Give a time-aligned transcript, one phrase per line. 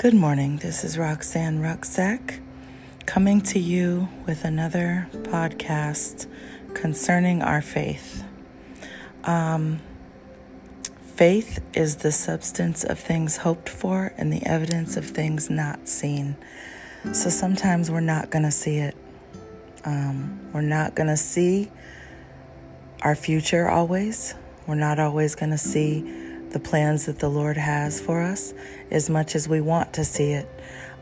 [0.00, 0.56] Good morning.
[0.56, 2.40] This is Roxanne Rucksack
[3.04, 6.26] coming to you with another podcast
[6.72, 8.24] concerning our faith.
[9.24, 9.80] Um,
[11.02, 16.36] faith is the substance of things hoped for and the evidence of things not seen.
[17.12, 18.96] So sometimes we're not going to see it.
[19.84, 21.70] Um, we're not going to see
[23.02, 24.34] our future always.
[24.66, 26.19] We're not always going to see
[26.50, 28.52] the plans that the Lord has for us
[28.90, 30.48] as much as we want to see it.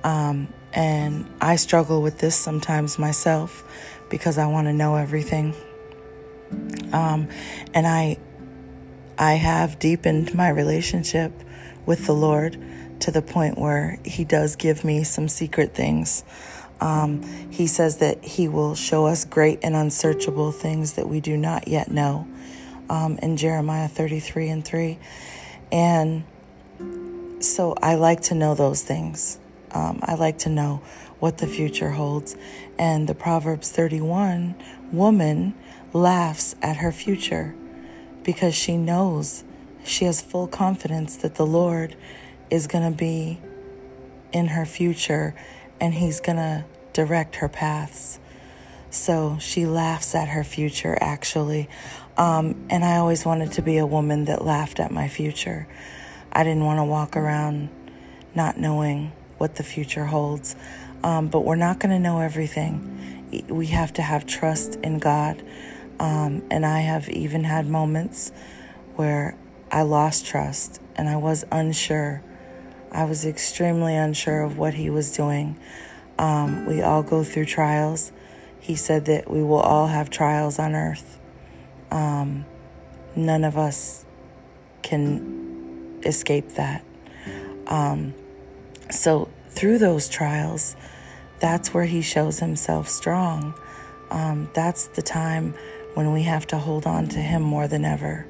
[0.05, 3.65] Um, and I struggle with this sometimes myself
[4.09, 5.55] because I want to know everything.
[6.93, 7.29] Um,
[7.75, 8.19] and I,
[9.19, 11.33] I have deepened my relationship
[11.87, 12.57] with the Lord
[13.01, 16.25] to the point where He does give me some secret things.
[16.81, 21.37] Um, he says that He will show us great and unsearchable things that we do
[21.37, 22.27] not yet know
[22.89, 24.99] um, in Jeremiah 33 and 3.
[25.71, 26.25] And
[27.41, 29.39] so I like to know those things.
[29.71, 30.83] Um, I like to know
[31.19, 32.37] what the future holds.
[32.79, 34.55] And the Proverbs 31
[34.93, 35.55] woman
[35.93, 37.55] laughs at her future
[38.23, 39.45] because she knows,
[39.85, 41.97] she has full confidence that the Lord
[42.51, 43.41] is going to be
[44.33, 45.35] in her future
[45.81, 48.19] and He's going to direct her paths.
[48.91, 51.69] So she laughs at her future, actually.
[52.19, 55.69] Um, and I always wanted to be a woman that laughed at my future.
[56.33, 57.71] I didn't want to walk around
[58.35, 60.57] not knowing what the future holds.
[61.03, 63.47] Um, but we're not going to know everything.
[63.49, 65.43] We have to have trust in God.
[66.01, 68.33] Um, and I have even had moments
[68.97, 69.37] where
[69.71, 72.23] I lost trust and I was unsure.
[72.91, 75.57] I was extremely unsure of what He was doing.
[76.19, 78.11] Um, we all go through trials.
[78.59, 81.18] He said that we will all have trials on earth.
[81.91, 82.45] Um,
[83.17, 84.05] none of us
[84.83, 86.85] can escape that.
[87.67, 88.15] Um,
[88.91, 90.77] so, through those trials,
[91.41, 93.55] that's where He shows Himself strong.
[94.11, 95.55] Um, that's the time
[95.95, 98.27] when we have to hold on to Him more than ever.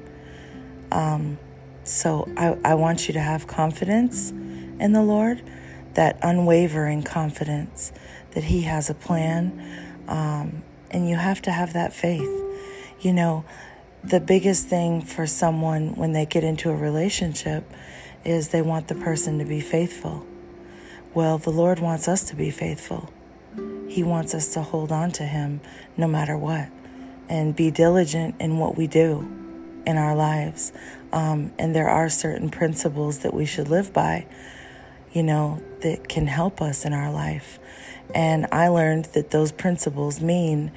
[0.91, 1.37] Um,
[1.83, 5.41] so, I, I want you to have confidence in the Lord,
[5.93, 7.91] that unwavering confidence
[8.31, 10.05] that He has a plan.
[10.07, 12.38] Um, and you have to have that faith.
[13.01, 13.45] You know,
[14.03, 17.63] the biggest thing for someone when they get into a relationship
[18.25, 20.25] is they want the person to be faithful.
[21.13, 23.09] Well, the Lord wants us to be faithful.
[23.87, 25.61] He wants us to hold on to Him
[25.95, 26.69] no matter what
[27.29, 29.21] and be diligent in what we do
[29.85, 30.73] in our lives.
[31.13, 34.27] Um, and there are certain principles that we should live by,
[35.13, 37.59] you know, that can help us in our life.
[38.13, 40.71] And I learned that those principles mean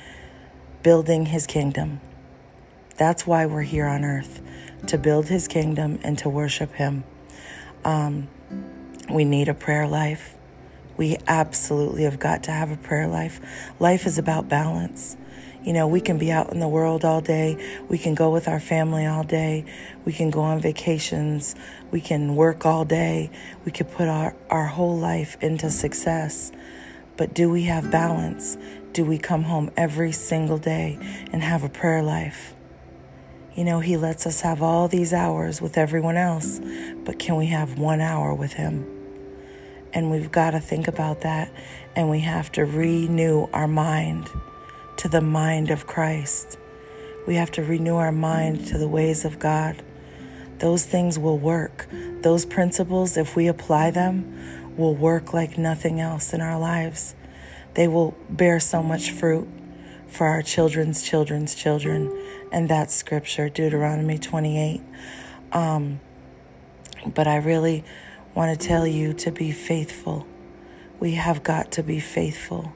[0.83, 2.01] building His kingdom
[3.03, 4.41] that's why we're here on earth
[4.87, 7.03] to build his kingdom and to worship him.
[7.85, 8.29] Um,
[9.11, 10.37] we need a prayer life.
[10.97, 13.41] We absolutely have got to have a prayer life.
[13.81, 15.17] Life is about balance.
[15.65, 17.57] You know, we can be out in the world all day.
[17.89, 19.65] We can go with our family all day.
[20.05, 21.57] We can go on vacations.
[21.91, 23.33] We can work all day.
[23.65, 26.53] We could put our, our whole life into success.
[27.17, 28.57] But do we have balance?
[28.93, 31.01] Do we come home every single day
[31.33, 32.55] and have a prayer life?
[33.55, 36.61] You know, He lets us have all these hours with everyone else,
[37.05, 38.87] but can we have one hour with Him?
[39.93, 41.53] And we've got to think about that,
[41.95, 44.31] and we have to renew our mind
[44.97, 46.57] to the mind of Christ.
[47.27, 49.83] We have to renew our mind to the ways of God.
[50.59, 51.87] Those things will work.
[52.23, 57.15] Those principles, if we apply them, will work like nothing else in our lives.
[57.75, 59.49] They will bear so much fruit
[60.07, 62.11] for our children's children's children.
[62.53, 64.83] And that's scripture, Deuteronomy 28.
[65.53, 66.01] Um,
[67.15, 67.83] but I really
[68.35, 70.27] want to tell you to be faithful.
[71.01, 72.73] We have got to be faithful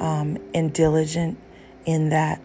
[0.00, 1.38] um, and diligent
[1.84, 2.40] in that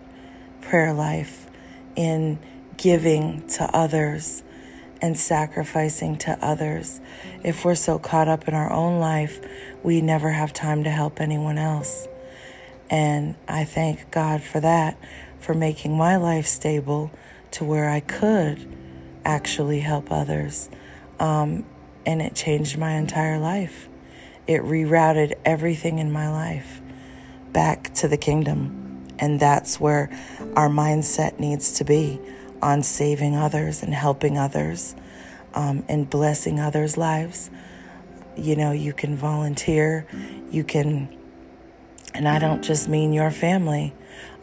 [0.61, 1.47] prayer life,
[1.95, 2.39] in
[2.75, 4.43] giving to others
[5.01, 6.99] and sacrificing to others.
[7.43, 9.39] If we're so caught up in our own life,
[9.83, 12.07] we never have time to help anyone else.
[12.89, 14.97] And I thank God for that,
[15.39, 17.11] for making my life stable
[17.51, 18.67] to where I could
[19.25, 20.69] actually help others.
[21.19, 21.65] Um,
[22.05, 23.89] and it changed my entire life.
[24.47, 26.81] It rerouted everything in my life
[27.51, 29.05] back to the kingdom.
[29.19, 30.09] And that's where
[30.55, 32.19] our mindset needs to be
[32.61, 34.95] on saving others and helping others
[35.53, 37.49] um, and blessing others' lives.
[38.35, 40.05] You know, you can volunteer,
[40.51, 41.16] you can
[42.17, 43.93] and I don't just mean your family,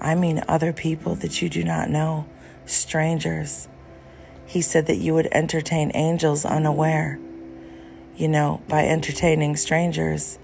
[0.01, 2.27] I mean other people that you do not know,
[2.67, 3.67] strangers.
[4.47, 7.19] He said that you would entertain angels unaware.
[8.17, 10.39] You know, by entertaining strangers,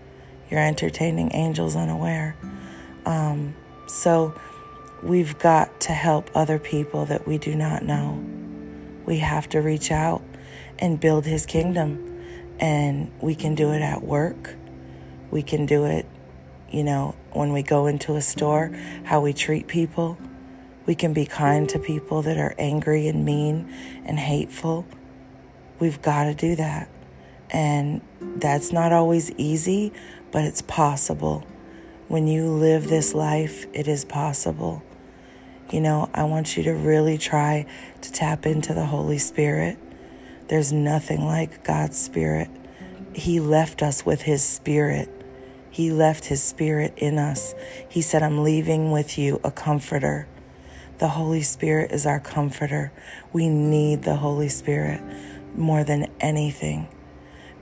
[0.50, 2.37] you're entertaining angels unaware.
[3.06, 3.55] Um,
[3.87, 4.35] so
[5.00, 8.25] we've got to help other people that we do not know.
[9.06, 10.23] We have to reach out
[10.81, 12.09] and build his kingdom.
[12.59, 14.56] And we can do it at work.
[15.31, 16.06] We can do it,
[16.70, 18.70] you know, when we go into a store,
[19.05, 20.19] how we treat people.
[20.87, 23.72] We can be kind to people that are angry and mean
[24.05, 24.87] and hateful.
[25.78, 26.88] We've got to do that.
[27.50, 29.93] And that's not always easy,
[30.31, 31.44] but it's possible.
[32.08, 34.82] When you live this life, it is possible.
[35.70, 37.67] You know, I want you to really try
[38.00, 39.78] to tap into the Holy Spirit.
[40.49, 42.50] There's nothing like God's Spirit.
[43.12, 45.08] He left us with His Spirit.
[45.70, 47.55] He left His Spirit in us.
[47.88, 50.26] He said, I'm leaving with you a comforter.
[50.99, 52.93] The Holy Spirit is our comforter.
[53.32, 55.00] We need the Holy Spirit
[55.55, 56.88] more than anything.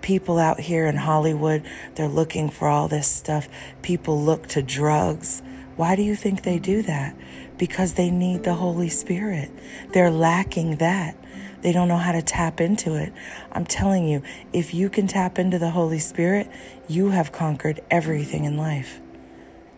[0.00, 1.62] People out here in Hollywood,
[1.94, 3.48] they're looking for all this stuff.
[3.82, 5.42] People look to drugs.
[5.76, 7.14] Why do you think they do that?
[7.58, 9.50] Because they need the Holy Spirit.
[9.92, 11.16] They're lacking that.
[11.60, 13.12] They don't know how to tap into it.
[13.52, 14.22] I'm telling you,
[14.52, 16.50] if you can tap into the Holy Spirit,
[16.88, 19.00] you have conquered everything in life.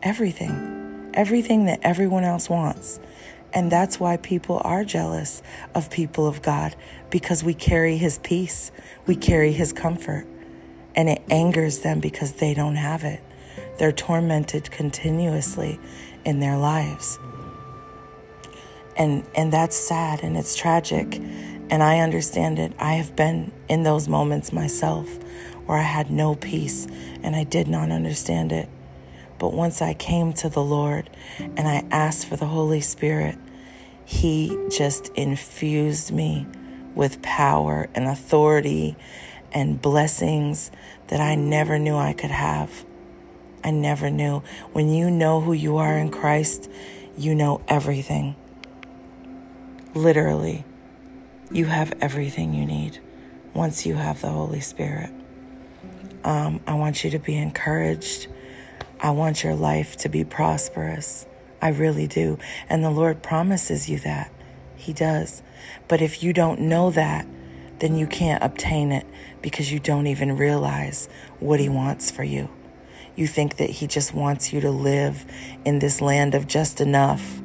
[0.03, 1.11] Everything.
[1.13, 3.01] Everything that everyone else wants.
[3.53, 5.43] And that's why people are jealous
[5.75, 6.77] of people of God
[7.11, 8.71] because we carry His peace,
[9.07, 10.25] we carry His comfort,
[10.95, 13.21] and it angers them because they don't have it.
[13.79, 15.81] They're tormented continuously
[16.25, 17.19] in their lives.
[18.97, 21.21] And, and that's sad and it's tragic.
[21.71, 22.73] And I understand it.
[22.79, 25.09] I have been in those moments myself
[25.67, 26.89] where I had no peace
[27.23, 28.69] and I did not understand it.
[29.39, 31.09] But once I came to the Lord
[31.39, 33.39] and I asked for the Holy Spirit,
[34.05, 36.47] He just infused me
[36.95, 38.97] with power and authority
[39.53, 40.71] and blessings
[41.07, 42.85] that I never knew I could have.
[43.63, 44.43] I never knew.
[44.73, 46.71] When you know who you are in Christ,
[47.17, 48.37] you know everything.
[49.95, 50.65] Literally,
[51.51, 52.99] you have everything you need
[53.55, 55.11] once you have the Holy Spirit.
[56.23, 58.29] Um, I want you to be encouraged.
[59.01, 61.27] I want your life to be prosperous.
[61.61, 62.39] I really do.
[62.69, 64.31] And the Lord promises you that.
[64.77, 65.43] He does.
[65.89, 67.27] But if you don't know that,
[67.81, 69.07] then you can't obtain it
[69.43, 71.09] because you don't even realize
[71.39, 72.49] what He wants for you.
[73.17, 75.27] You think that He just wants you to live
[75.65, 77.41] in this land of just enough,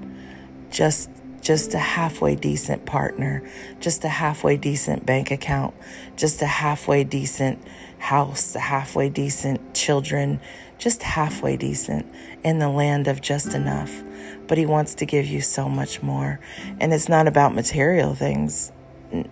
[0.70, 1.10] just
[1.46, 3.48] just a halfway decent partner,
[3.80, 5.76] just a halfway decent bank account,
[6.16, 7.64] just a halfway decent
[8.00, 10.42] house, a halfway decent children,
[10.80, 12.12] just halfway decent
[12.44, 14.02] in the land of just enough.
[14.48, 16.40] But He wants to give you so much more.
[16.80, 18.72] And it's not about material things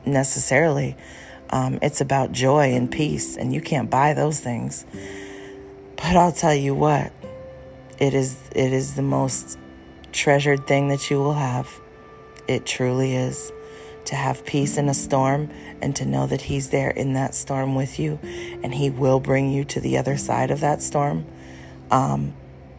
[0.06, 0.96] necessarily,
[1.50, 4.86] um, it's about joy and peace, and you can't buy those things.
[5.96, 7.12] But I'll tell you what,
[7.98, 9.58] it is it is the most
[10.12, 11.80] treasured thing that you will have.
[12.48, 13.52] It truly is
[14.06, 15.50] to have peace in a storm
[15.82, 19.50] and to know that He's there in that storm with you and He will bring
[19.52, 21.26] you to the other side of that storm.
[21.90, 22.34] Um,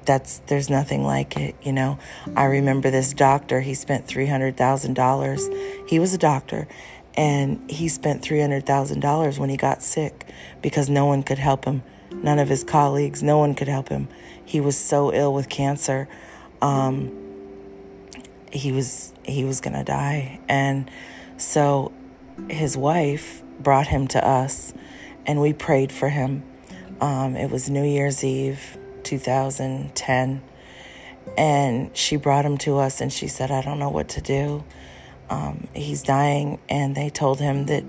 [0.04, 1.98] that's there's nothing like it, you know.
[2.36, 5.88] I remember this doctor, he spent $300,000.
[5.88, 6.68] He was a doctor
[7.16, 10.26] and he spent $300,000 when he got sick
[10.60, 11.82] because no one could help him.
[12.10, 14.08] None of his colleagues, no one could help him.
[14.44, 16.08] He was so ill with cancer.
[16.60, 17.23] Um,
[18.54, 20.40] he was he was going to die.
[20.48, 20.90] And
[21.36, 21.92] so
[22.48, 24.72] his wife brought him to us
[25.26, 26.44] and we prayed for him.
[27.00, 30.42] Um, it was new year's eve 2010
[31.36, 34.64] and she brought him to us and she said i don't know what to do.
[35.28, 37.84] Um, he's dying and they told him that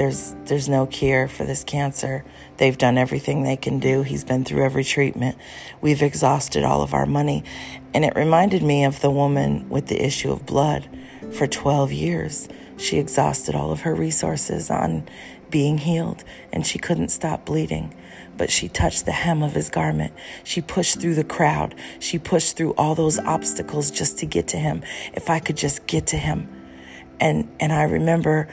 [0.00, 2.24] there's there's no cure for this cancer.
[2.56, 4.00] They've done everything they can do.
[4.00, 5.36] He's been through every treatment.
[5.82, 7.44] We've exhausted all of our money.
[7.92, 10.88] And it reminded me of the woman with the issue of blood
[11.32, 12.48] for 12 years.
[12.78, 15.06] She exhausted all of her resources on
[15.50, 17.94] being healed and she couldn't stop bleeding.
[18.38, 20.14] But she touched the hem of his garment.
[20.44, 21.74] She pushed through the crowd.
[21.98, 24.82] She pushed through all those obstacles just to get to him.
[25.12, 26.48] If I could just get to him.
[27.20, 28.48] And and I remember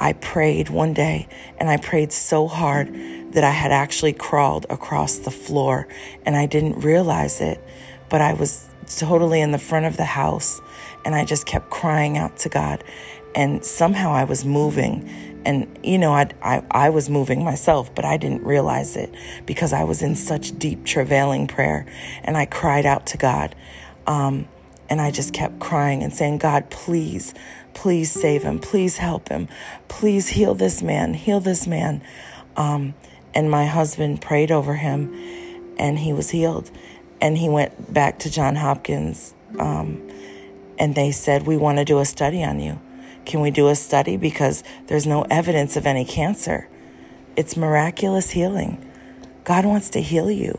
[0.00, 1.28] I prayed one day
[1.58, 2.92] and I prayed so hard
[3.32, 5.86] that I had actually crawled across the floor
[6.24, 7.62] and I didn't realize it,
[8.08, 10.60] but I was totally in the front of the house
[11.04, 12.82] and I just kept crying out to God.
[13.34, 15.08] And somehow I was moving
[15.44, 19.14] and you know I, I i was moving myself but i didn't realize it
[19.46, 21.86] because i was in such deep travailing prayer
[22.24, 23.54] and i cried out to god
[24.06, 24.48] um,
[24.90, 27.32] and i just kept crying and saying god please
[27.74, 28.58] Please save him.
[28.58, 29.48] Please help him.
[29.88, 31.14] Please heal this man.
[31.14, 32.02] Heal this man.
[32.56, 32.94] Um,
[33.34, 35.14] and my husband prayed over him
[35.78, 36.70] and he was healed.
[37.20, 40.06] And he went back to John Hopkins um,
[40.78, 42.80] and they said, We want to do a study on you.
[43.24, 44.16] Can we do a study?
[44.16, 46.68] Because there's no evidence of any cancer.
[47.36, 48.84] It's miraculous healing.
[49.44, 50.58] God wants to heal you.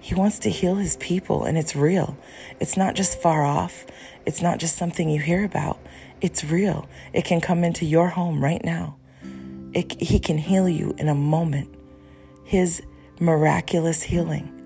[0.00, 2.16] He wants to heal his people, and it's real.
[2.58, 3.86] It's not just far off.
[4.24, 5.78] It's not just something you hear about.
[6.20, 6.88] It's real.
[7.12, 8.96] It can come into your home right now.
[9.72, 11.74] It, he can heal you in a moment.
[12.44, 12.82] His
[13.20, 14.56] miraculous healing.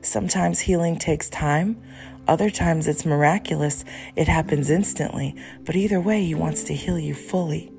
[0.00, 1.82] Sometimes healing takes time,
[2.28, 5.34] other times it's miraculous, it happens instantly.
[5.64, 7.72] But either way, He wants to heal you fully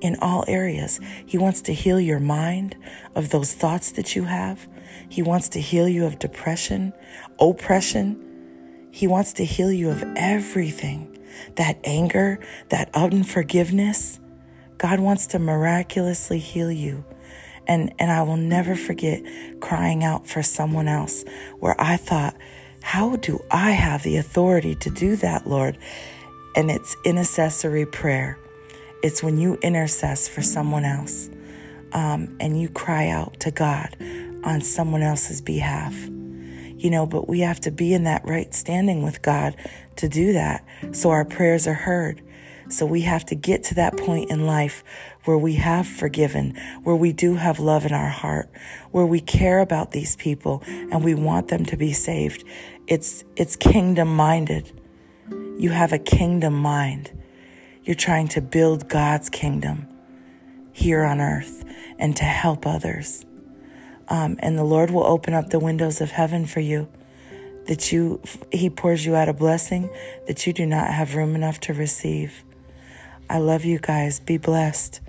[0.00, 1.00] in all areas.
[1.24, 2.76] He wants to heal your mind
[3.14, 4.68] of those thoughts that you have.
[5.08, 6.92] He wants to heal you of depression,
[7.38, 8.88] oppression.
[8.90, 11.18] He wants to heal you of everything
[11.56, 14.20] that anger, that unforgiveness.
[14.78, 17.04] God wants to miraculously heal you.
[17.66, 19.22] And, and I will never forget
[19.60, 21.24] crying out for someone else
[21.60, 22.36] where I thought,
[22.82, 25.78] how do I have the authority to do that, Lord?
[26.54, 28.38] And it's intercessory prayer.
[29.02, 31.30] It's when you intercess for someone else
[31.92, 33.96] um, and you cry out to God
[34.44, 35.94] on someone else's behalf.
[36.76, 39.56] You know, but we have to be in that right standing with God
[39.96, 42.22] to do that so our prayers are heard.
[42.68, 44.82] So we have to get to that point in life
[45.24, 48.50] where we have forgiven, where we do have love in our heart,
[48.90, 52.44] where we care about these people and we want them to be saved.
[52.86, 54.72] It's, it's kingdom minded.
[55.58, 57.12] You have a kingdom mind.
[57.82, 59.88] You're trying to build God's kingdom
[60.72, 61.64] here on earth
[61.98, 63.24] and to help others.
[64.08, 66.88] Um, and the Lord will open up the windows of heaven for you.
[67.66, 68.20] That you,
[68.52, 69.88] He pours you out a blessing
[70.26, 72.44] that you do not have room enough to receive.
[73.30, 74.20] I love you guys.
[74.20, 75.00] Be blessed.